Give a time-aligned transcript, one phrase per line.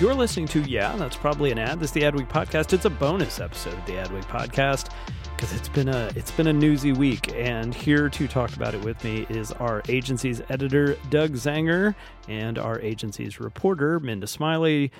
[0.00, 1.80] You're listening to Yeah, that's probably an ad.
[1.80, 2.72] This is the Adweek podcast.
[2.72, 4.92] It's a bonus episode of the Adweek podcast
[5.34, 7.34] because it's been a it's been a newsy week.
[7.34, 11.96] And here to talk about it with me is our agency's editor Doug Zanger
[12.28, 14.92] and our agency's reporter Minda Smiley.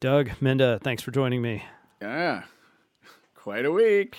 [0.00, 1.62] Doug, Minda, thanks for joining me.
[2.00, 2.44] Yeah,
[3.34, 4.16] quite a week.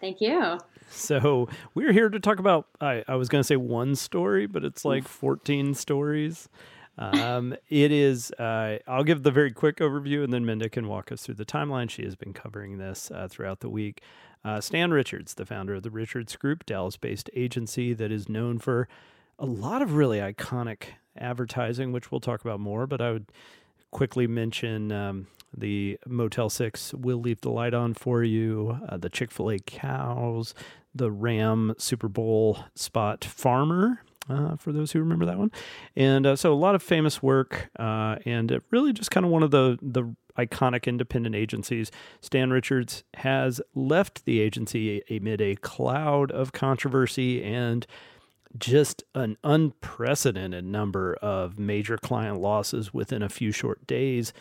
[0.00, 0.58] Thank you.
[0.90, 2.66] So we're here to talk about.
[2.80, 6.48] I, I was going to say one story, but it's like 14 stories.
[6.98, 11.12] Um, it is, uh, I'll give the very quick overview and then Minda can walk
[11.12, 11.88] us through the timeline.
[11.88, 14.02] She has been covering this uh, throughout the week.
[14.44, 18.58] Uh, Stan Richards, the founder of the Richards Group, Dallas based agency that is known
[18.58, 18.88] for
[19.38, 20.84] a lot of really iconic
[21.16, 23.26] advertising, which we'll talk about more, but I would
[23.90, 29.08] quickly mention um, the Motel 6 will leave the light on for you, uh, the
[29.08, 30.54] Chick fil A cows,
[30.94, 35.50] the Ram Super Bowl spot farmer uh, for those who remember that one.
[35.96, 39.42] And uh, so a lot of famous work, uh, and really just kind of one
[39.42, 41.90] of the the iconic independent agencies.
[42.20, 47.86] Stan Richards has left the agency amid a cloud of controversy and
[48.56, 54.32] just an unprecedented number of major client losses within a few short days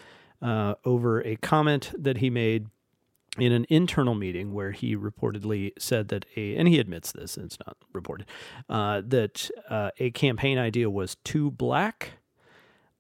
[0.42, 2.68] uh, over a comment that he made
[3.38, 7.58] in an internal meeting where he reportedly said that a, and he admits this, it's
[7.66, 8.28] not reported,
[8.70, 12.14] uh, that uh, a campaign idea was too black.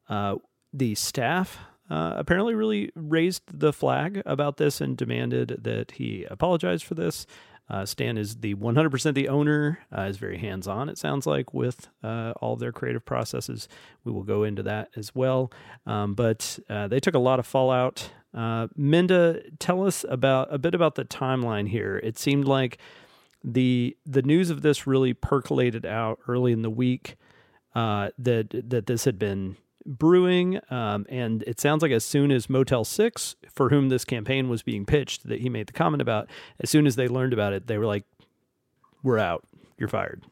[0.07, 0.35] Uh,
[0.71, 1.57] the staff
[1.89, 7.25] uh, apparently really raised the flag about this and demanded that he apologize for this.
[7.69, 11.53] Uh, Stan is the 100% the owner, uh, is very hands on, it sounds like,
[11.53, 13.67] with all of their creative processes.
[14.05, 15.51] We will go into that as well.
[15.85, 18.09] Um, but they took a lot of fallout.
[18.33, 21.99] Uh, Minda, tell us about a bit about the timeline here.
[22.03, 22.77] It seemed like
[23.43, 27.15] the the news of this really percolated out early in the week
[27.75, 29.57] uh, that that this had been
[29.87, 30.59] brewing.
[30.69, 34.61] Um, and it sounds like as soon as Motel 6, for whom this campaign was
[34.61, 36.27] being pitched, that he made the comment about,
[36.59, 38.03] as soon as they learned about it, they were like,
[39.01, 39.45] we're out.
[39.77, 40.25] You're fired.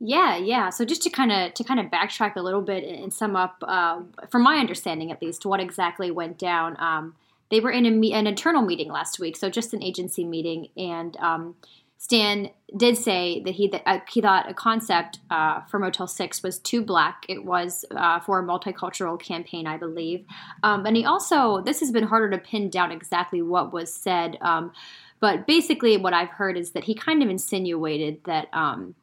[0.00, 0.70] Yeah, yeah.
[0.70, 3.56] So just to kind of to kind of backtrack a little bit and sum up,
[3.62, 4.00] uh,
[4.30, 6.76] from my understanding at least, what exactly went down.
[6.78, 7.14] Um,
[7.54, 11.16] they were in a an internal meeting last week, so just an agency meeting, and
[11.18, 11.54] um,
[11.98, 16.42] Stan did say that he that uh, he thought a concept uh, for Motel Six
[16.42, 17.24] was too black.
[17.28, 20.24] It was uh, for a multicultural campaign, I believe,
[20.64, 24.36] um, and he also this has been harder to pin down exactly what was said.
[24.40, 24.72] Um,
[25.20, 28.96] but basically, what I've heard is that he kind of insinuated that um,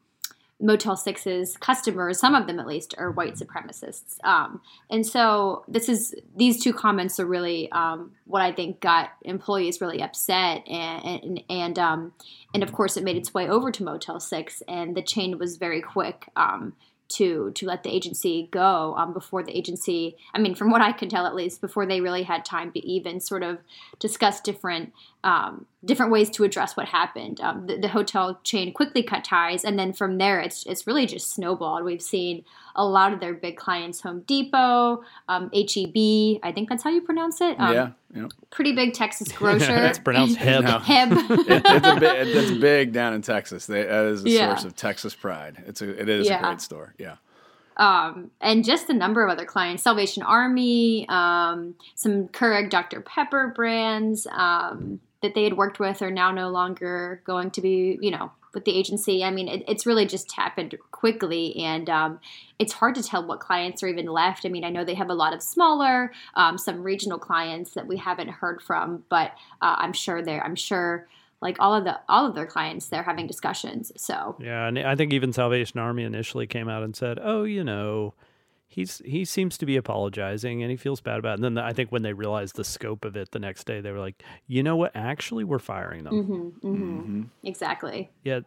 [0.62, 4.24] Motel 6's customers, some of them at least, are white supremacists.
[4.24, 9.10] Um, and so this is these two comments are really um, what I think got
[9.24, 12.14] employees really upset, and and and, um,
[12.54, 15.58] and of course it made its way over to Motel 6, and the chain was
[15.58, 16.74] very quick um,
[17.12, 20.92] to to let the agency go um, before the agency i mean from what i
[20.92, 23.60] can tell at least before they really had time to even sort of
[24.00, 24.94] discuss different
[25.24, 27.40] um, different ways to address what happened.
[27.42, 31.06] Um, the, the, hotel chain quickly cut ties and then from there it's it's really
[31.06, 31.84] just snowballed.
[31.84, 32.44] We've seen
[32.76, 35.50] a lot of their big clients home depot heb um,
[36.44, 39.86] i think that's how you pronounce it um, yeah, yeah, pretty big texas grocer.
[39.86, 43.66] It's pronounced heb heb it, it's, a big, it's big down in texas.
[43.66, 44.50] They, that is a yeah.
[44.50, 45.64] source of texas pride.
[45.68, 46.40] It's a it is yeah.
[46.40, 47.16] a great store yeah.
[47.78, 53.54] Um, and just a number of other clients salvation army um, some keurig dr pepper
[53.56, 58.12] brands um, that they had worked with are now no longer going to be you
[58.12, 59.24] know with the agency.
[59.24, 62.20] I mean it, it's really just happened quickly and um,
[62.60, 64.46] it's hard to tell what clients are even left.
[64.46, 67.88] I mean i know they have a lot of smaller um, some regional clients that
[67.88, 69.32] we haven't heard from but
[69.62, 71.08] uh, i'm sure they're i'm sure
[71.42, 74.36] like all of the all of their clients they're having discussions so.
[74.40, 78.14] Yeah and i think even salvation army initially came out and said oh you know
[78.72, 81.34] he's he seems to be apologizing and he feels bad about it.
[81.36, 83.82] And then the, I think when they realized the scope of it the next day,
[83.82, 84.94] they were like, you know what?
[84.96, 86.14] Actually, we're firing them.
[86.14, 87.00] Mm-hmm, mm-hmm.
[87.00, 87.22] Mm-hmm.
[87.44, 88.10] Exactly.
[88.24, 88.40] Yeah.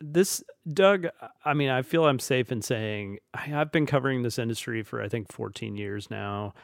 [0.00, 1.06] This, Doug,
[1.44, 5.02] I mean, I feel I'm safe in saying I, I've been covering this industry for,
[5.02, 6.54] I think, 14 years now.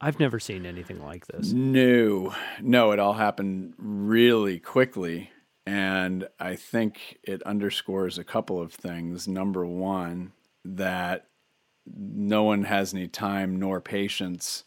[0.00, 1.52] I've never seen anything like this.
[1.52, 5.30] No, no, it all happened really quickly.
[5.64, 9.28] And I think it underscores a couple of things.
[9.28, 10.32] Number one,
[10.64, 11.28] that
[11.86, 14.64] no one has any time nor patience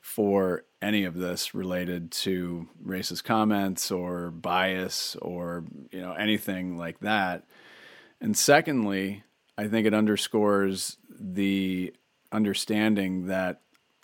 [0.00, 7.00] for any of this related to racist comments or bias or you know anything like
[7.00, 7.44] that.
[8.20, 9.24] And secondly,
[9.56, 11.94] I think it underscores the
[12.32, 13.60] understanding that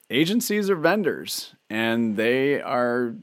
[0.08, 3.14] agencies are vendors and they are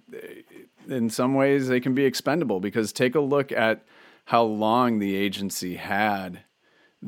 [0.87, 3.83] in some ways they can be expendable because take a look at
[4.25, 6.43] how long the agency had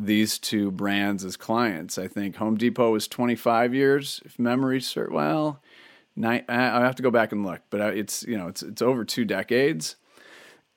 [0.06, 1.98] these two brands as clients.
[1.98, 5.12] I think Home Depot was 25 years, if memory serves.
[5.12, 5.62] Well,
[6.22, 9.06] I have to go back and look, but uh, it's you know it's it's over
[9.06, 9.96] two decades,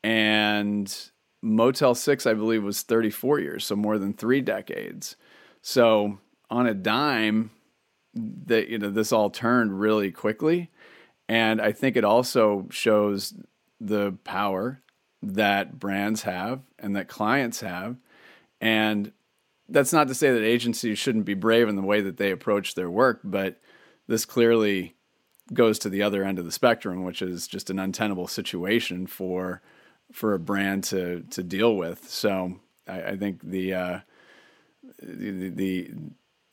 [0.03, 1.11] and
[1.43, 5.17] Motel Six I believe was 34 years, so more than three decades.
[5.61, 6.19] So
[6.51, 7.51] on a dime,
[8.15, 10.71] that you know this all turned really quickly,
[11.29, 13.35] and I think it also shows
[13.81, 14.81] the power
[15.23, 17.97] that brands have and that clients have
[18.62, 19.11] and
[19.69, 22.75] that's not to say that agencies shouldn't be brave in the way that they approach
[22.75, 23.61] their work, but
[24.06, 24.94] this clearly
[25.53, 29.61] goes to the other end of the spectrum, which is just an untenable situation for
[30.12, 32.09] for a brand to to deal with.
[32.09, 34.00] So I, I think the, uh,
[35.03, 35.91] the the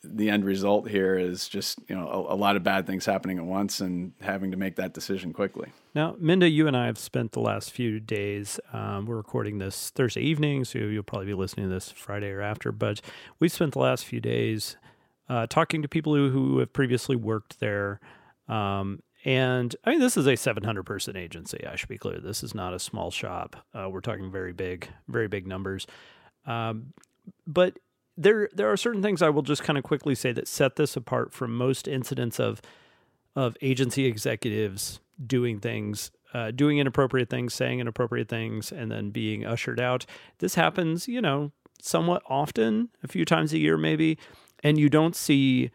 [0.03, 3.37] the end result here is just you know a, a, lot of bad things happening
[3.37, 5.71] at once and having to make that decision quickly.
[5.93, 8.59] Now, Minda, you and I have spent the last few days.
[8.71, 12.41] Um, we're recording this Thursday evening, so you'll probably be listening to this Friday or
[12.41, 12.71] after.
[12.71, 13.01] But
[13.39, 14.77] we've spent the last few days
[15.27, 17.99] uh, talking to people who, who have previously worked there.
[18.47, 21.65] Um, and I mean, this is a 700 person agency.
[21.67, 22.19] I should be clear.
[22.19, 23.57] This is not a small shop.
[23.73, 25.85] Uh, we're talking very big, very big numbers.
[26.45, 26.93] Um,
[27.45, 27.77] but
[28.19, 30.95] there there are certain things I will just kind of quickly say that set this
[30.95, 32.61] apart from most incidents of
[33.35, 39.45] of agency executives doing things, uh, doing inappropriate things, saying inappropriate things, and then being
[39.45, 40.05] ushered out.
[40.39, 41.51] This happens, you know,
[41.81, 44.17] somewhat often, a few times a year maybe,
[44.63, 45.71] and you don't see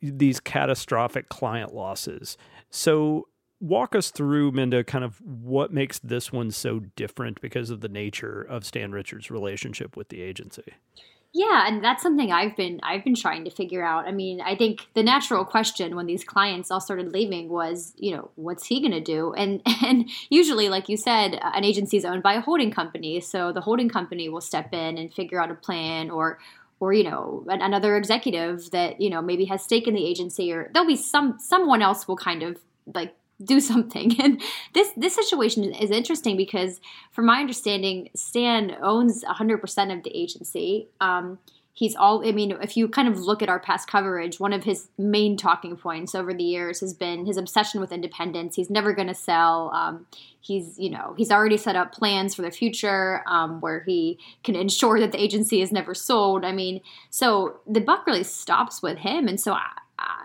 [0.00, 2.36] these catastrophic client losses.
[2.70, 3.28] So
[3.60, 7.88] walk us through, Minda, kind of what makes this one so different because of the
[7.88, 10.74] nature of Stan Richards' relationship with the agency.
[11.34, 14.06] Yeah, and that's something I've been I've been trying to figure out.
[14.06, 18.14] I mean, I think the natural question when these clients all started leaving was, you
[18.14, 19.32] know, what's he going to do?
[19.32, 23.50] And and usually, like you said, an agency is owned by a holding company, so
[23.50, 26.38] the holding company will step in and figure out a plan, or
[26.80, 30.70] or you know, another executive that you know maybe has stake in the agency, or
[30.74, 32.58] there'll be some someone else will kind of
[32.94, 34.16] like do something.
[34.22, 34.40] And
[34.74, 36.80] this this situation is interesting because,
[37.10, 40.88] from my understanding, Stan owns 100% of the agency.
[41.00, 41.38] Um,
[41.72, 42.26] he's all.
[42.26, 45.36] I mean, if you kind of look at our past coverage, one of his main
[45.36, 48.56] talking points over the years has been his obsession with independence.
[48.56, 49.70] He's never going to sell.
[49.74, 50.06] Um,
[50.40, 54.54] he's you know he's already set up plans for the future um, where he can
[54.54, 56.44] ensure that the agency is never sold.
[56.44, 56.80] I mean,
[57.10, 59.52] so the buck really stops with him, and so.
[59.52, 59.70] I,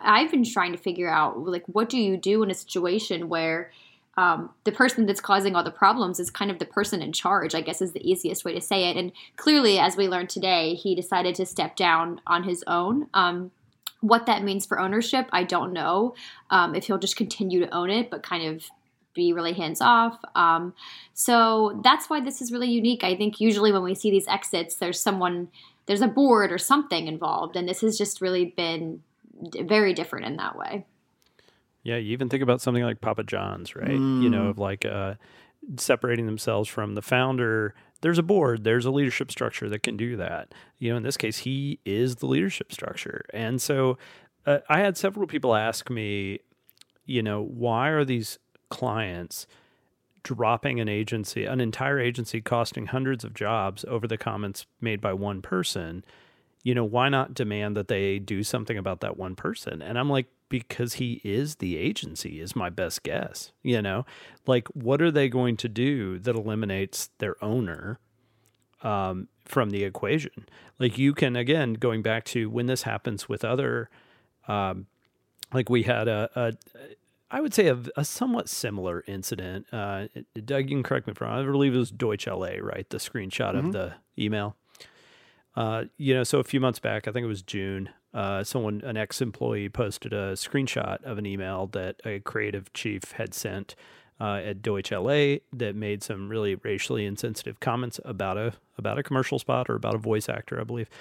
[0.04, 3.72] I've been trying to figure out like what do you do in a situation where
[4.18, 7.54] um, the person that's causing all the problems is kind of the person in charge,
[7.54, 8.98] I guess is the easiest way to say it.
[8.98, 13.07] And clearly, as we learned today, he decided to step down on his own.
[13.14, 13.52] Um,
[14.02, 16.16] what that means for ownership, I don't know.
[16.50, 18.66] Um, if he'll just continue to own it, but kind of
[19.14, 20.19] be really hands off.
[20.36, 20.74] Um,
[21.14, 23.04] so that's why this is really unique.
[23.04, 25.50] I think usually when we see these exits, there's someone,
[25.86, 29.04] there's a board or something involved, and this has just really been
[29.62, 30.86] very different in that way.
[31.84, 33.88] Yeah, you even think about something like Papa John's, right?
[33.88, 34.22] Mm.
[34.22, 34.50] You know, mm.
[34.50, 35.16] of like uh,
[35.78, 37.74] separating themselves from the founder.
[38.02, 40.54] There's a board, there's a leadership structure that can do that.
[40.80, 43.26] You know, in this case, he is the leadership structure.
[43.34, 43.98] And so
[44.46, 46.40] uh, I had several people ask me,
[47.06, 48.38] you know, why are these
[48.70, 49.48] clients
[50.24, 55.14] dropping an agency, an entire agency costing hundreds of jobs over the comments made by
[55.14, 56.04] one person?
[56.68, 59.81] You know, why not demand that they do something about that one person?
[59.81, 63.54] And I'm like, because he is the agency, is my best guess.
[63.64, 64.06] You know,
[64.45, 68.00] like, what are they going to do that eliminates their owner
[68.83, 70.50] um, from the equation?
[70.78, 73.90] Like, you can, again, going back to when this happens with other,
[74.50, 74.88] um,
[75.54, 76.54] like, we had a, a
[77.31, 79.68] I would say a, a, somewhat similar incident.
[79.71, 80.07] Uh,
[80.45, 81.47] Doug, you can correct me if I'm wrong.
[81.47, 82.90] I believe it was Deutsch LA, right?
[82.90, 83.68] The screenshot mm-hmm.
[83.68, 84.56] of the email.
[85.57, 88.81] Uh, you know, so a few months back, I think it was June, uh, someone,
[88.85, 93.73] an ex employee, posted a screenshot of an email that a creative chief had sent
[94.21, 99.04] uh, at Deutsch LA that made some really racially insensitive comments about a about a
[99.04, 100.92] commercial spot or about a voice actor, I believe,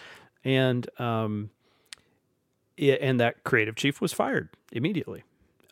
[0.43, 1.51] and um,
[2.79, 5.23] it, and that creative chief was fired immediately.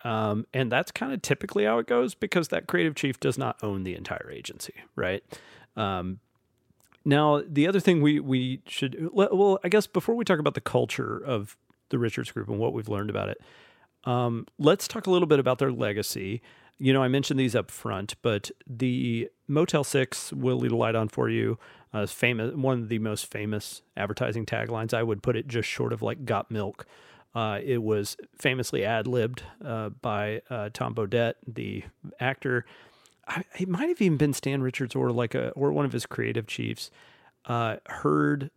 [0.04, 3.56] Um, and that's kind of typically how it goes because that creative chief does not
[3.62, 5.24] own the entire agency, right?
[5.74, 6.20] Um,
[7.04, 10.60] now, the other thing we we should well, I guess before we talk about the
[10.60, 11.56] culture of
[11.90, 13.40] the Richards Group and what we've learned about it,
[14.04, 16.40] um, let's talk a little bit about their legacy.
[16.78, 20.94] You know, I mentioned these up front, but the Motel Six will lead a light
[20.94, 21.58] on for you.
[21.92, 24.92] Uh, famous, one of the most famous advertising taglines.
[24.92, 26.86] I would put it just short of like "Got Milk."
[27.34, 31.84] Uh, it was famously ad libbed uh, by uh, Tom Bodett, the
[32.20, 32.64] actor.
[33.58, 36.46] It might have even been Stan Richards or like a or one of his creative
[36.46, 36.90] chiefs.
[37.46, 38.50] Uh, heard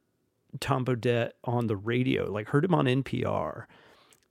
[0.59, 3.65] Tom Bodett on the radio, like heard him on NPR,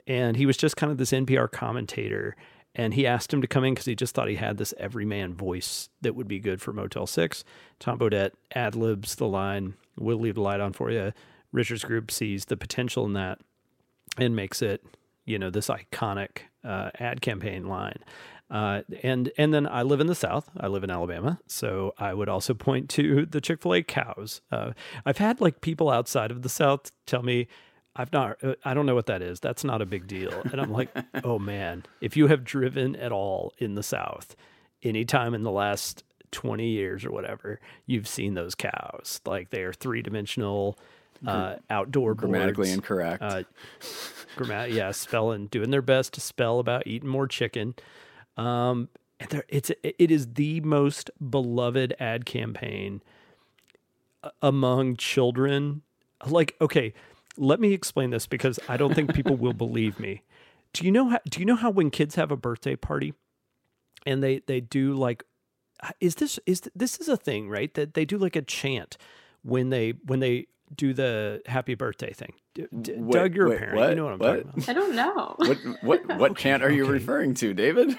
[0.05, 2.35] and he was just kind of this NPR commentator.
[2.75, 5.33] And he asked him to come in because he just thought he had this everyman
[5.33, 7.43] voice that would be good for Motel Six.
[7.79, 11.11] Tom Bodett ad libs the line, "We'll leave the light on for you."
[11.51, 13.39] Richards Group sees the potential in that
[14.17, 14.83] and makes it,
[15.25, 17.99] you know, this iconic uh, ad campaign line.
[18.49, 20.49] Uh, and and then I live in the South.
[20.57, 24.41] I live in Alabama, so I would also point to the Chick Fil A cows.
[24.51, 24.71] Uh,
[25.05, 27.47] I've had like people outside of the South tell me,
[27.95, 28.41] "I've not.
[28.41, 29.41] Uh, I don't know what that is.
[29.41, 30.89] That's not a big deal." And I'm like,
[31.25, 34.33] "Oh man, if you have driven at all in the South,
[34.81, 39.19] anytime in the last 20 years or whatever, you've seen those cows.
[39.25, 40.77] Like they are three dimensional."
[41.25, 42.73] Uh, outdoor grammatically boards.
[42.75, 43.23] incorrect.
[43.23, 43.41] Uh,
[44.37, 47.73] grammat- yeah, spelling, doing their best to spell about eating more chicken.
[48.37, 48.89] Um,
[49.19, 53.01] and there, it's it is the most beloved ad campaign
[54.41, 55.81] among children.
[56.25, 56.93] Like, okay,
[57.37, 60.23] let me explain this because I don't think people will believe me.
[60.73, 61.19] Do you know how?
[61.29, 63.13] Do you know how when kids have a birthday party,
[64.05, 65.23] and they they do like,
[65.99, 68.97] is this is this is a thing right that they do like a chant
[69.43, 72.33] when they when they do the happy birthday thing.
[72.53, 73.77] D- D- Wait, Doug, you're wait, a parent.
[73.77, 73.89] what?
[73.89, 74.35] You know what I'm What?
[74.45, 74.69] talking about.
[74.69, 75.35] I don't know.
[75.37, 77.97] What what what chant are you referring to, David?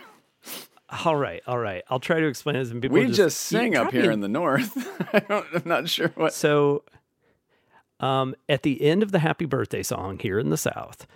[1.05, 1.85] All right, all right.
[1.91, 2.71] I'll try to explain this.
[2.71, 4.73] And people We just, just sing up here in the north.
[5.13, 6.33] I am not sure what.
[6.33, 6.83] So,
[8.01, 11.07] um, at the end of the happy birthday song here in the South,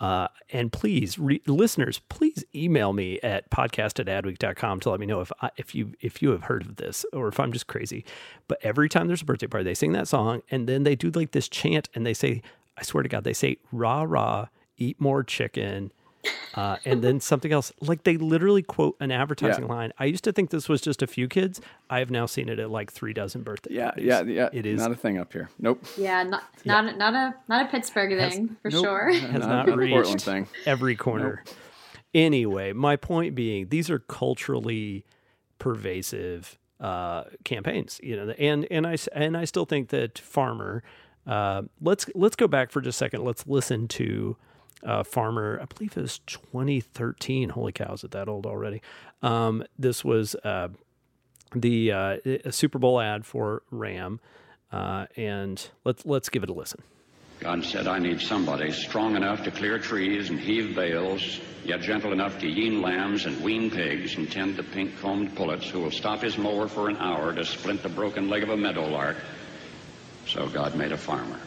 [0.00, 5.06] uh, and please, re- listeners, please email me at podcast at adweek.com to let me
[5.06, 7.66] know if I, if you if you have heard of this or if I'm just
[7.66, 8.04] crazy.
[8.48, 11.10] But every time there's a birthday party, they sing that song and then they do
[11.10, 12.42] like this chant and they say,
[12.76, 15.92] I swear to God, they say rah rah, eat more chicken.
[16.54, 19.70] Uh, and then something else, like they literally quote an advertising Yeah.
[19.74, 19.92] line.
[19.98, 21.60] I used to think this was just a few kids.
[21.90, 24.04] I have now seen it at like three dozen birthday Yeah, parties.
[24.06, 24.48] yeah, yeah.
[24.52, 25.50] It is not a thing up here.
[25.58, 25.84] Nope.
[25.98, 28.84] Yeah, not not a, not a not a Pittsburgh thing for Nope.
[28.84, 29.12] sure.
[29.12, 30.48] has Not not a reached Portland thing.
[30.66, 31.42] every corner.
[32.14, 35.04] Anyway, my point being, these are culturally
[35.58, 40.82] pervasive uh, campaigns, you know, and and I and I still think that Farmer.
[41.26, 43.24] Uh, let's let's go back for just a second.
[43.24, 44.36] Let's listen to
[44.84, 45.58] uh, Farmer.
[45.60, 47.50] I believe it was 2013.
[47.50, 48.82] Holy cow, is it that old already?
[49.22, 50.68] Um, this was uh,
[51.54, 52.16] the uh,
[52.50, 54.20] Super Bowl ad for Ram,
[54.72, 56.82] uh, and let's let's give it a listen.
[57.40, 62.12] God said, I need somebody strong enough to clear trees and heave bales, yet gentle
[62.12, 66.22] enough to yean lambs and wean pigs and tend the pink-combed pullets who will stop
[66.22, 69.16] his mower for an hour to splint the broken leg of a meadowlark.
[70.26, 71.38] So God made a farmer.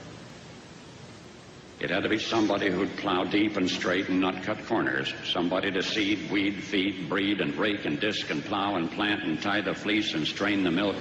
[1.80, 5.14] It had to be somebody who'd plow deep and straight and not cut corners.
[5.26, 9.40] Somebody to seed, weed, feed, breed, and rake and disc and plow and plant and
[9.40, 10.96] tie the fleece and strain the milk.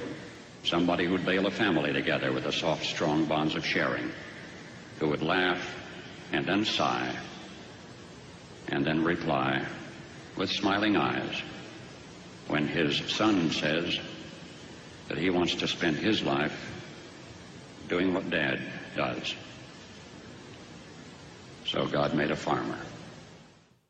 [0.64, 4.11] Somebody who'd bale a family together with the soft, strong bonds of sharing.
[4.99, 5.75] Who would laugh
[6.33, 7.16] and then sigh
[8.68, 9.64] and then reply
[10.37, 11.40] with smiling eyes
[12.49, 13.99] when his son says
[15.09, 16.73] that he wants to spend his life
[17.88, 18.61] doing what dad
[18.95, 19.35] does.
[21.67, 22.79] So God made a farmer.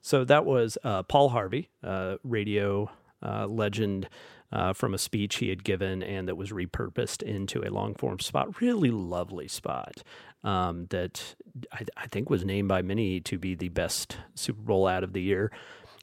[0.01, 2.91] So that was uh, Paul Harvey, uh, radio
[3.23, 4.09] uh, legend
[4.53, 8.21] uh, from a speech he had given and that was repurposed into a long form
[8.21, 8.61] spot.
[8.61, 10.03] Really lovely spot
[10.43, 11.35] um, that
[11.73, 15.13] I, I think was named by many to be the best Super Bowl ad of
[15.13, 15.53] the year.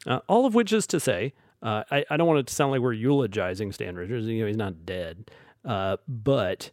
[0.05, 2.71] Uh, all of which is to say, uh, I, I don't want it to sound
[2.71, 4.27] like we're eulogizing Stan Richards.
[4.27, 5.31] You know, he's not dead,
[5.63, 6.71] but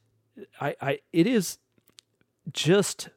[0.60, 1.58] I, I it is
[2.52, 3.08] just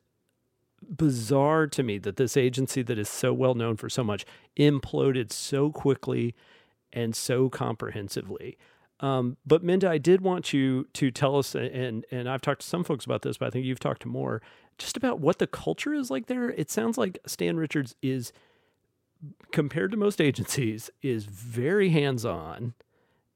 [0.89, 4.25] bizarre to me that this agency that is so well known for so much
[4.57, 6.35] imploded so quickly
[6.91, 8.57] and so comprehensively.
[8.99, 12.67] Um, but Minda, I did want you to tell us, and and I've talked to
[12.67, 14.41] some folks about this, but I think you've talked to more,
[14.77, 16.51] just about what the culture is like there.
[16.51, 18.31] It sounds like Stan Richards is,
[19.51, 22.75] compared to most agencies, is very hands on,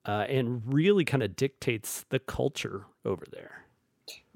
[0.06, 3.67] uh, and really kind of dictates the culture over there.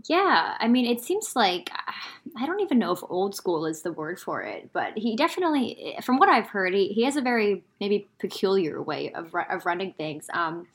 [0.07, 1.69] Yeah, I mean, it seems like
[2.37, 5.95] I don't even know if old school is the word for it, but he definitely,
[6.03, 9.93] from what I've heard, he, he has a very maybe peculiar way of of running
[9.93, 10.27] things.
[10.33, 10.67] Um,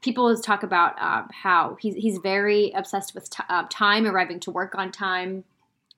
[0.00, 4.50] people talk about um, how he's he's very obsessed with t- uh, time, arriving to
[4.50, 5.44] work on time.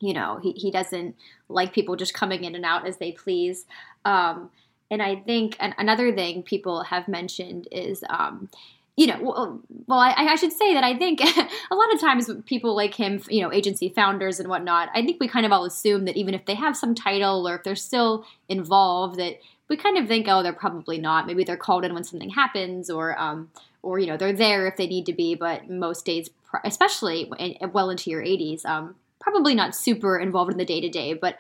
[0.01, 1.17] You know, he he doesn't
[1.49, 3.67] like people just coming in and out as they please.
[4.05, 4.51] Um,
[4.91, 8.49] and I think and another thing people have mentioned is um,
[8.97, 11.21] you know, well, well I, I, should say that I think
[11.71, 15.19] a lot of times people like him, you know, agency founders and whatnot, I think
[15.19, 17.75] we kind of all assume that even if they have some title or if they're
[17.75, 21.27] still involved, that we kind of think, oh, they're probably not.
[21.27, 23.51] Maybe they're called in when something happens, or, um,
[23.83, 25.35] or you know, they're there if they need to be.
[25.35, 26.29] But most days,
[26.63, 27.33] especially
[27.73, 31.39] well into your 80s, um, probably not super involved in the day to day, but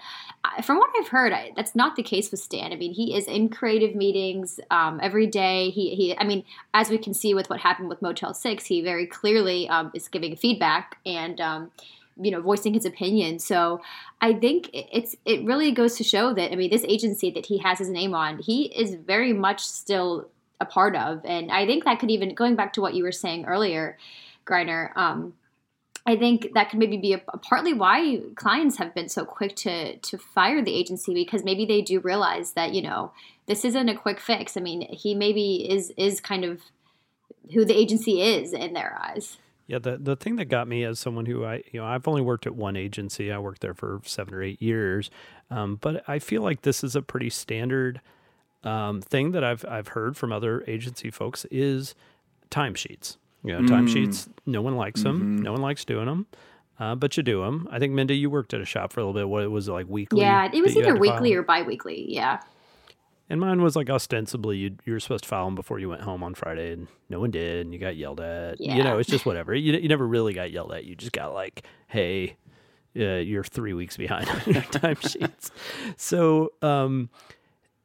[0.62, 2.72] from what I've heard, I, that's not the case with Stan.
[2.72, 5.70] I mean, he is in creative meetings um, every day.
[5.70, 6.44] He, he, I mean,
[6.74, 10.08] as we can see with what happened with Motel Six, he very clearly um, is
[10.08, 11.70] giving feedback and um,
[12.20, 13.38] you know voicing his opinion.
[13.38, 13.80] So
[14.20, 17.58] I think it's it really goes to show that I mean, this agency that he
[17.58, 20.28] has his name on, he is very much still
[20.60, 23.12] a part of, and I think that could even going back to what you were
[23.12, 23.98] saying earlier,
[24.46, 24.96] Griner.
[24.96, 25.34] Um,
[26.04, 29.54] I think that could maybe be a, a, partly why clients have been so quick
[29.56, 33.12] to to fire the agency because maybe they do realize that you know
[33.46, 34.56] this isn't a quick fix.
[34.56, 36.62] I mean, he maybe is is kind of
[37.52, 39.38] who the agency is in their eyes.
[39.66, 42.22] Yeah, the the thing that got me as someone who I you know I've only
[42.22, 43.30] worked at one agency.
[43.30, 45.10] I worked there for seven or eight years,
[45.50, 48.00] um, but I feel like this is a pretty standard
[48.64, 51.94] um, thing that I've I've heard from other agency folks is
[52.50, 53.16] timesheets.
[53.44, 53.68] You know, mm.
[53.68, 55.18] timesheets, no one likes them.
[55.18, 55.42] Mm-hmm.
[55.42, 56.26] No one likes doing them.
[56.78, 57.68] Uh, but you do them.
[57.70, 59.28] I think Minda, you worked at a shop for a little bit.
[59.28, 60.20] What it was like weekly?
[60.20, 62.06] Yeah, it was either weekly or biweekly.
[62.08, 62.40] Yeah.
[63.28, 66.02] And mine was like ostensibly you you were supposed to file them before you went
[66.02, 68.60] home on Friday, and no one did, and you got yelled at.
[68.60, 68.76] Yeah.
[68.76, 69.54] You know, it's just whatever.
[69.54, 70.84] You you never really got yelled at.
[70.84, 72.36] You just got like, hey,
[72.96, 75.50] uh, you're three weeks behind on your timesheets.
[75.96, 77.10] so, um,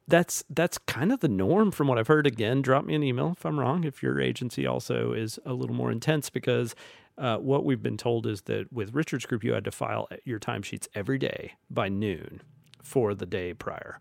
[0.08, 2.26] that's that's kind of the norm from what I've heard.
[2.26, 3.84] Again, drop me an email if I'm wrong.
[3.84, 6.74] If your agency also is a little more intense, because
[7.18, 10.38] uh, what we've been told is that with Richards Group, you had to file your
[10.40, 12.40] timesheets every day by noon
[12.82, 14.00] for the day prior,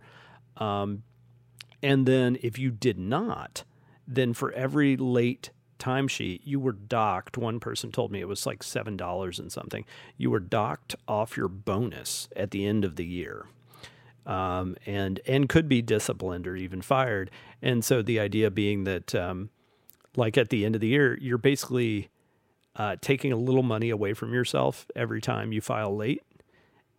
[0.56, 1.04] um,
[1.84, 3.66] and then if you did not,
[4.08, 7.38] then for every late timesheet, you were docked.
[7.38, 9.86] One person told me it was like seven dollars and something.
[10.16, 13.48] You were docked off your bonus at the end of the year
[14.28, 17.32] um, and and could be disciplined or even fired.
[17.62, 19.50] And so the idea being that, um,
[20.16, 22.10] like at the end of the year, you're basically
[22.76, 26.22] uh, taking a little money away from yourself every time you file late,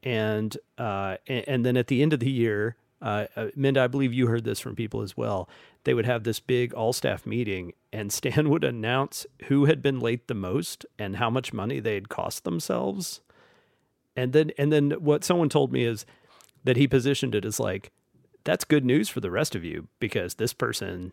[0.02, 3.86] and uh, and, and, then at the end of the year, uh, uh Minda, I
[3.86, 5.48] believe you heard this from people as well.
[5.84, 10.00] They would have this big all staff meeting, and Stan would announce who had been
[10.00, 13.20] late the most and how much money they had cost themselves.
[14.16, 16.04] And then, and then what someone told me is
[16.64, 17.90] that he positioned it as like,
[18.44, 21.12] that's good news for the rest of you because this person,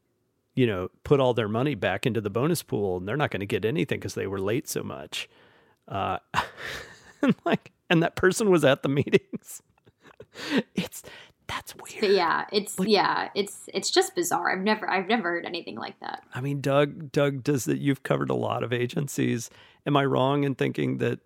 [0.56, 3.42] you know, put all their money back into the bonus pool and they're not going
[3.42, 5.30] to get anything because they were late so much.
[5.88, 6.20] Uh,
[7.22, 9.62] and like, and that person was at the meetings.
[10.76, 11.04] it's
[11.48, 12.16] that's weird.
[12.16, 14.52] Yeah, it's like, yeah, it's it's just bizarre.
[14.52, 16.24] I've never I've never heard anything like that.
[16.34, 17.78] I mean, Doug, Doug, does that?
[17.78, 19.50] You've covered a lot of agencies.
[19.86, 21.20] Am I wrong in thinking that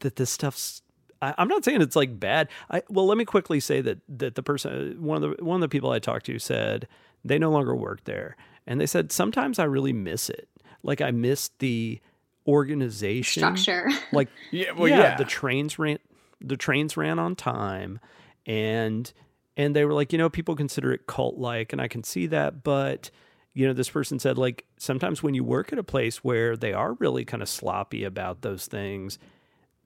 [0.00, 0.81] that this stuff's
[1.22, 2.48] I, am not saying it's like bad.
[2.70, 5.56] I, well, let me quickly say that that the person, uh, one of the one
[5.56, 6.88] of the people I talked to said
[7.24, 10.48] they no longer work there, and they said sometimes I really miss it.
[10.82, 12.00] Like I miss the
[12.46, 13.88] organization structure.
[14.12, 15.98] Like yeah, well, yeah, yeah, the trains ran
[16.40, 18.00] the trains ran on time,
[18.44, 19.10] and
[19.56, 22.26] and they were like, you know, people consider it cult like, and I can see
[22.26, 23.10] that, but
[23.54, 26.72] you know, this person said like sometimes when you work at a place where they
[26.72, 29.18] are really kind of sloppy about those things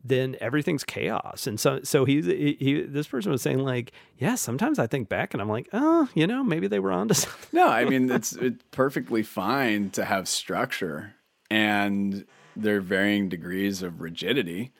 [0.08, 1.46] then everything's chaos.
[1.46, 5.08] And so, so he, he, he, this person was saying like, yeah, sometimes I think
[5.08, 7.48] back and I'm like, oh, you know, maybe they were onto something.
[7.52, 11.14] No, I mean, it's, it's perfectly fine to have structure
[11.50, 14.72] and there are varying degrees of rigidity.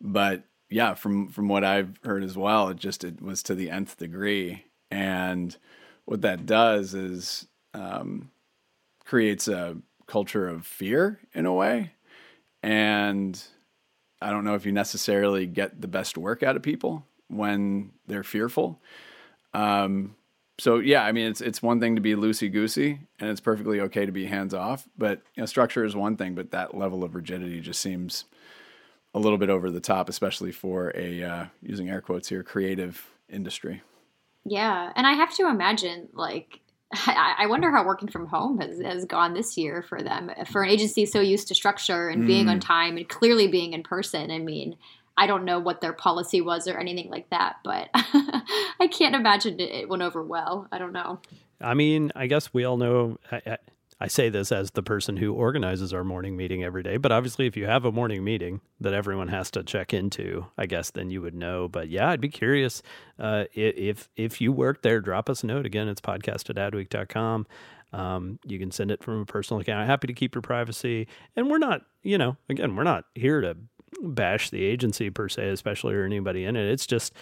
[0.00, 3.70] But yeah, from, from what I've heard as well, it just, it was to the
[3.70, 4.64] nth degree.
[4.90, 5.56] And
[6.04, 8.30] what that does is, um,
[9.04, 11.92] creates a culture of fear in a way.
[12.62, 13.42] And,
[14.24, 18.24] I don't know if you necessarily get the best work out of people when they're
[18.24, 18.80] fearful.
[19.52, 20.16] Um,
[20.58, 23.80] so yeah, I mean, it's it's one thing to be loosey goosey, and it's perfectly
[23.80, 24.88] okay to be hands off.
[24.96, 28.24] But you know, structure is one thing, but that level of rigidity just seems
[29.12, 33.10] a little bit over the top, especially for a uh, using air quotes here creative
[33.28, 33.82] industry.
[34.46, 36.60] Yeah, and I have to imagine like
[37.06, 40.30] I wonder how working from home has, has gone this year for them.
[40.50, 42.64] For an agency so used to structure and being on mm.
[42.64, 44.76] time and clearly being in person, I mean,
[45.16, 49.60] I don't know what their policy was or anything like that, but I can't imagine
[49.60, 50.66] it went over well.
[50.72, 51.20] I don't know.
[51.60, 53.18] I mean, I guess we all know.
[53.30, 53.58] I, I,
[54.08, 57.56] say this as the person who organizes our morning meeting every day, but obviously, if
[57.56, 61.22] you have a morning meeting that everyone has to check into, I guess then you
[61.22, 61.68] would know.
[61.68, 62.82] But yeah, I'd be curious
[63.18, 65.66] uh, if if you work there, drop us a note.
[65.66, 67.46] Again, it's podcast at adweek.com.
[67.92, 69.80] Um, you can send it from a personal account.
[69.80, 71.06] I'm happy to keep your privacy.
[71.36, 73.56] And we're not, you know, again, we're not here to
[74.02, 76.68] bash the agency per se, especially or anybody in it.
[76.68, 77.12] It's just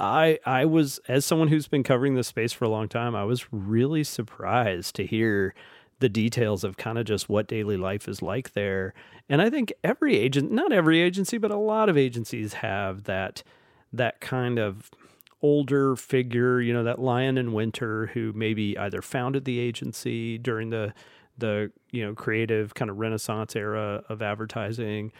[0.00, 3.24] I I was as someone who's been covering this space for a long time, I
[3.24, 5.54] was really surprised to hear
[6.00, 8.92] the details of kind of just what daily life is like there.
[9.28, 13.42] And I think every agent, not every agency, but a lot of agencies have that
[13.92, 14.90] that kind of
[15.42, 20.70] older figure, you know, that lion in winter who maybe either founded the agency during
[20.70, 20.92] the
[21.38, 25.12] the you know creative kind of renaissance era of advertising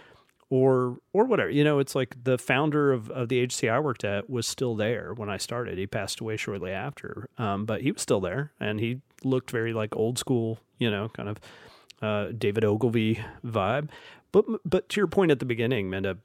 [0.51, 1.51] or or whatever.
[1.51, 4.75] You know, it's like the founder of, of the agency I worked at was still
[4.75, 5.79] there when I started.
[5.79, 9.73] He passed away shortly after, um, but he was still there, and he looked very
[9.73, 10.59] like old school.
[10.79, 11.41] You know, kind of
[12.03, 13.89] uh, David Ogilvy vibe.
[14.33, 16.19] But but to your point at the beginning, Minda,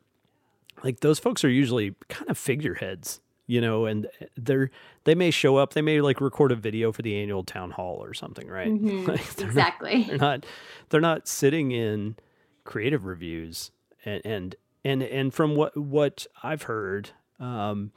[0.83, 3.21] like those folks are usually kind of figureheads.
[3.47, 4.71] You know, and they're
[5.03, 8.03] they may show up, they may like record a video for the annual town hall
[8.03, 8.69] or something, right?
[8.69, 9.05] Mm-hmm.
[9.07, 9.99] like they're exactly.
[9.99, 10.45] Not, they're not
[10.89, 12.15] they're not sitting in
[12.63, 13.69] creative reviews
[14.03, 17.91] and and and and from what what I've heard, um,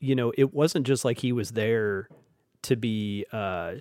[0.00, 2.08] you know, it wasn't just like he was there
[2.62, 3.74] to be uh,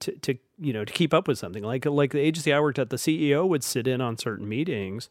[0.00, 1.62] to to you know to keep up with something.
[1.62, 5.08] Like like the agency I worked at, the CEO would sit in on certain meetings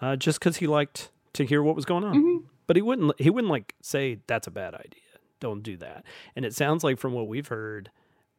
[0.00, 2.14] uh, just because he liked to hear what was going on.
[2.14, 2.46] Mm-hmm.
[2.66, 5.00] But he wouldn't he wouldn't like say that's a bad idea.
[5.40, 6.04] Don't do that.
[6.34, 7.90] And it sounds like from what we've heard.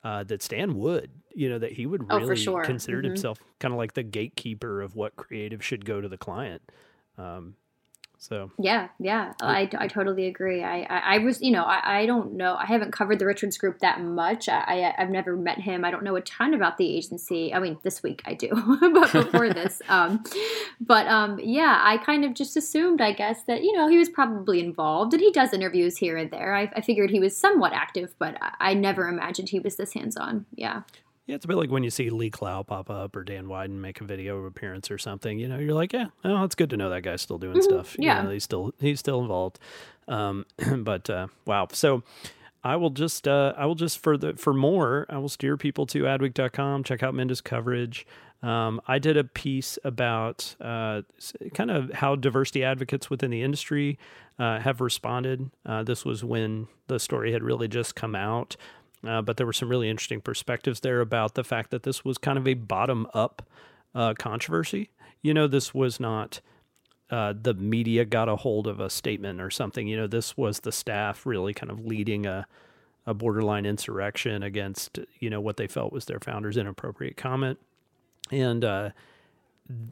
[0.02, 2.64] Uh, that Stan would, you know, that he would really oh, sure.
[2.64, 3.08] consider mm-hmm.
[3.08, 6.62] himself kind of like the gatekeeper of what creative should go to the client.
[7.18, 7.56] Um,
[8.22, 10.62] so yeah, yeah, I, I totally agree.
[10.62, 12.58] I, I, I was, you know, I, I don't know.
[12.60, 14.50] I haven't covered the Richards Group that much.
[14.50, 15.86] I, I have never met him.
[15.86, 17.54] I don't know a ton about the agency.
[17.54, 18.50] I mean, this week I do,
[18.94, 20.22] but before this, um,
[20.82, 24.10] but um, yeah, I kind of just assumed, I guess, that you know he was
[24.10, 26.54] probably involved, and he does interviews here and there.
[26.54, 29.94] I, I figured he was somewhat active, but I, I never imagined he was this
[29.94, 30.46] hands on.
[30.54, 30.82] Yeah.
[31.30, 33.80] Yeah, it's a bit like when you see Lee Clow pop up or Dan Wieden
[33.80, 35.38] make a video appearance or something.
[35.38, 37.70] You know, you're like, yeah, oh, it's good to know that guy's still doing mm-hmm.
[37.70, 37.96] stuff.
[38.00, 39.60] You yeah, know, he's still he's still involved.
[40.08, 40.48] Um,
[40.80, 42.02] but uh, wow, so
[42.64, 45.86] I will just uh, I will just for the for more I will steer people
[45.88, 46.84] to adweek.com.
[46.84, 48.08] Check out Minda's coverage.
[48.42, 51.04] Um, I did a piece about uh,
[51.54, 54.00] kind of how diversity advocates within the industry
[54.40, 55.52] uh, have responded.
[55.64, 58.56] Uh, this was when the story had really just come out.
[59.06, 62.18] Uh, but there were some really interesting perspectives there about the fact that this was
[62.18, 63.48] kind of a bottom up
[63.96, 64.90] uh, controversy.
[65.22, 66.42] You know, this was not
[67.10, 69.88] uh, the media got a hold of a statement or something.
[69.88, 72.46] You know, this was the staff really kind of leading a,
[73.06, 77.58] a borderline insurrection against, you know, what they felt was their founder's inappropriate comment.
[78.32, 78.90] And uh,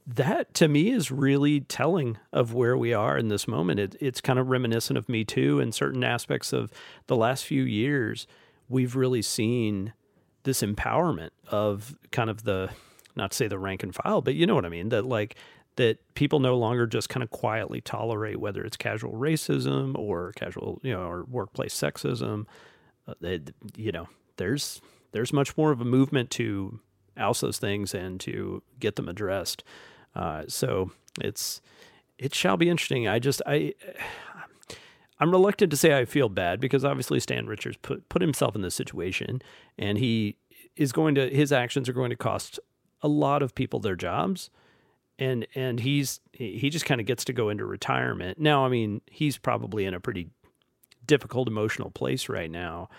[0.06, 3.80] that to me is really telling of where we are in this moment.
[3.80, 6.72] It, it's kind of reminiscent of Me Too and certain aspects of
[7.08, 8.28] the last few years
[8.70, 9.94] we've really seen
[10.44, 12.70] this empowerment of kind of the
[13.16, 15.36] not to say the rank and file, but you know what I mean, that like
[15.76, 20.80] that people no longer just kind of quietly tolerate whether it's casual racism or casual,
[20.84, 22.46] you know, or workplace sexism.
[23.08, 23.40] Uh, they,
[23.76, 26.80] you know, there's there's much more of a movement to
[27.18, 29.64] oust those things and to get them addressed.
[30.16, 31.62] Uh, so it's
[32.18, 33.08] it shall be interesting.
[33.08, 33.74] I just I
[35.20, 38.62] I'm reluctant to say I feel bad because obviously Stan Richards put put himself in
[38.62, 39.42] this situation,
[39.78, 40.38] and he
[40.76, 42.60] is going to his actions are going to cost
[43.02, 44.50] a lot of people their jobs,
[45.18, 48.66] and and he's he just kind of gets to go into retirement now.
[48.66, 50.30] I mean, he's probably in a pretty
[51.06, 52.90] difficult emotional place right now,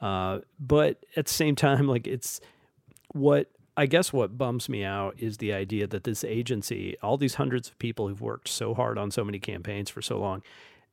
[0.00, 2.40] uh, but at the same time, like it's
[3.12, 7.36] what I guess what bums me out is the idea that this agency, all these
[7.36, 10.42] hundreds of people who've worked so hard on so many campaigns for so long,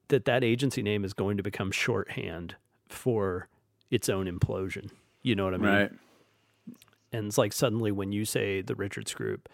[0.10, 2.56] that that agency name is going to become shorthand
[2.88, 3.48] for
[3.90, 4.90] its own implosion.
[5.22, 5.70] You know what I mean?
[5.70, 5.92] Right.
[7.12, 9.50] And it's like suddenly when you say the Richards Group,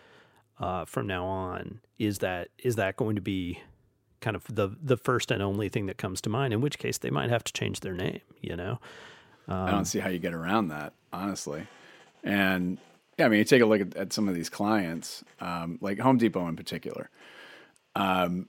[0.60, 3.62] uh, from now on, is that is that going to be
[4.20, 6.54] kind of the the first and only thing that comes to mind?
[6.54, 8.22] In which case, they might have to change their name.
[8.42, 8.80] You know.
[9.48, 11.68] I don't see how you get around that, honestly.
[12.24, 12.78] And
[13.18, 16.00] yeah, I mean, you take a look at, at some of these clients, um, like
[16.00, 17.10] Home Depot in particular.
[17.96, 18.48] Um,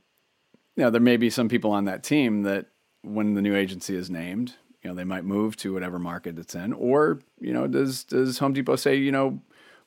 [0.77, 2.67] you there may be some people on that team that
[3.03, 6.55] when the new agency is named, you know, they might move to whatever market it's
[6.55, 9.41] in, or you know, does does Home Depot say, you know,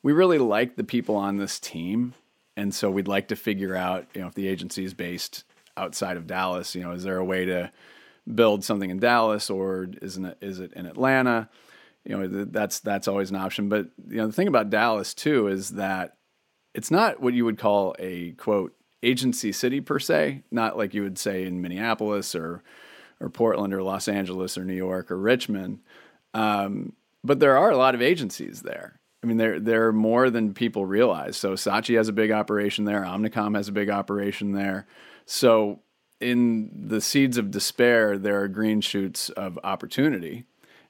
[0.04, 2.13] we really like the people on this team,
[2.56, 5.43] and so we'd like to figure out, you know, if the agency is based
[5.78, 7.71] outside of Dallas, you know, is there a way to
[8.34, 11.50] build something in Dallas, or isn't it is it in Atlanta?
[12.06, 13.67] You know, that's that's always an option.
[13.67, 16.17] But you know, the thing about Dallas too is that
[16.74, 21.04] it's not what you would call a quote agency city per se, not like you
[21.04, 22.64] would say in Minneapolis or
[23.22, 25.80] or Portland or Los Angeles or New York or Richmond.
[26.34, 29.00] Um, but there are a lot of agencies there.
[29.24, 31.38] I mean, there there are more than people realize.
[31.38, 33.02] So Saatchi has a big operation there.
[33.02, 34.86] Omnicom has a big operation there.
[35.26, 35.80] So
[36.20, 40.46] in the seeds of despair, there are green shoots of opportunity.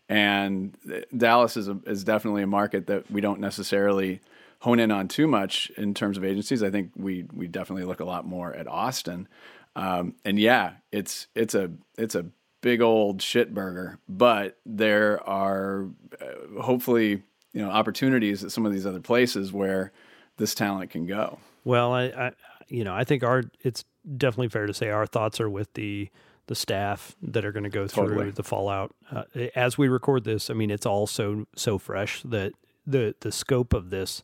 [0.07, 0.77] And
[1.15, 4.21] Dallas is a, is definitely a market that we don't necessarily
[4.59, 6.63] hone in on too much in terms of agencies.
[6.63, 9.27] I think we we definitely look a lot more at Austin.
[9.75, 12.25] Um, and yeah, it's it's a it's a
[12.61, 15.87] big old shit burger, but there are
[16.19, 19.91] uh, hopefully you know opportunities at some of these other places where
[20.37, 21.39] this talent can go.
[21.63, 22.31] Well, I, I
[22.67, 23.85] you know I think our it's
[24.17, 26.09] definitely fair to say our thoughts are with the
[26.47, 28.31] the staff that are going to go through totally.
[28.31, 28.93] the fallout.
[29.11, 29.23] Uh,
[29.55, 32.53] as we record this, I mean it's all so so fresh that
[32.85, 34.23] the the scope of this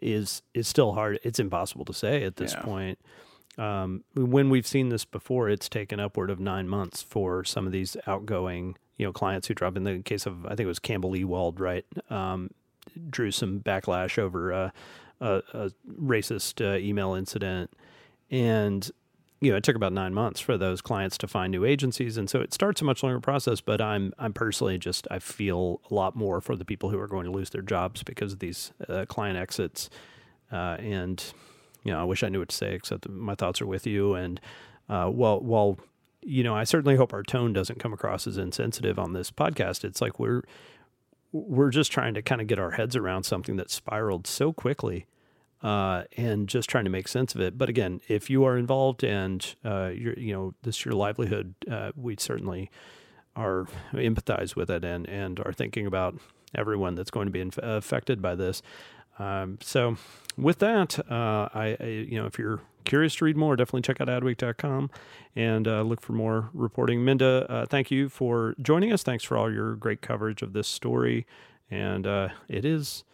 [0.00, 1.18] is is still hard.
[1.22, 2.62] It's impossible to say at this yeah.
[2.62, 2.98] point.
[3.56, 7.72] Um, when we've seen this before, it's taken upward of nine months for some of
[7.72, 9.76] these outgoing, you know, clients who drop.
[9.76, 11.84] In the case of, I think it was Campbell Ewald, right?
[12.08, 12.50] Um,
[13.10, 14.70] drew some backlash over uh,
[15.20, 15.70] a, a,
[16.00, 17.72] racist uh, email incident,
[18.30, 18.88] and
[19.40, 22.28] you know, it took about nine months for those clients to find new agencies, and
[22.28, 23.60] so it starts a much longer process.
[23.60, 27.06] But I'm I'm personally just I feel a lot more for the people who are
[27.06, 29.90] going to lose their jobs because of these uh, client exits,
[30.50, 31.22] uh, and
[31.84, 34.14] you know, I wish I knew what to say, except my thoughts are with you.
[34.14, 34.40] And
[34.88, 35.78] uh, while while
[36.22, 39.84] you know, I certainly hope our tone doesn't come across as insensitive on this podcast.
[39.84, 40.42] It's like we're
[41.32, 45.06] we're just trying to kind of get our heads around something that spiraled so quickly.
[45.60, 47.58] Uh, and just trying to make sense of it.
[47.58, 51.54] But again, if you are involved and uh, you're, you know, this is your livelihood,
[51.68, 52.70] uh, we certainly
[53.34, 56.16] are empathize with it and and are thinking about
[56.54, 58.62] everyone that's going to be inf- affected by this.
[59.18, 59.96] Um, so
[60.36, 64.00] with that, uh, I, I, you know if you're curious to read more, definitely check
[64.00, 64.90] out adweek.com
[65.34, 67.04] and uh, look for more reporting.
[67.04, 69.02] Minda, uh, thank you for joining us.
[69.02, 71.26] Thanks for all your great coverage of this story.
[71.70, 72.06] And
[72.48, 73.04] it is,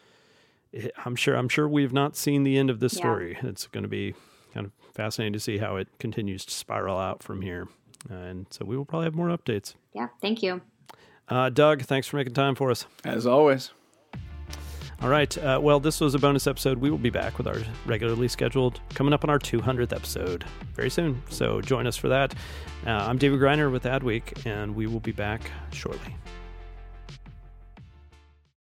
[1.04, 3.00] I'm sure, I'm sure we've not seen the end of this yeah.
[3.00, 3.38] story.
[3.42, 4.14] It's going to be
[4.52, 7.68] kind of fascinating to see how it continues to spiral out from here.
[8.08, 9.74] and so we will probably have more updates.
[9.92, 10.08] Yeah.
[10.20, 10.60] Thank you.
[11.28, 12.86] Uh, Doug, thanks for making time for us.
[13.04, 13.70] As always.
[15.02, 15.36] All right.
[15.36, 16.78] Uh, well, this was a bonus episode.
[16.78, 20.90] We will be back with our regularly scheduled, coming up on our 200th episode very
[20.90, 21.22] soon.
[21.28, 22.34] So join us for that.
[22.86, 26.16] Uh, I'm David Griner with Adweek, and we will be back shortly.